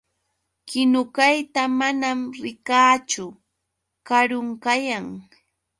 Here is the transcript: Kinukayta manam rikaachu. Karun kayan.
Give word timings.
Kinukayta 0.67 1.61
manam 1.79 2.19
rikaachu. 2.43 3.25
Karun 4.07 4.47
kayan. 4.63 5.05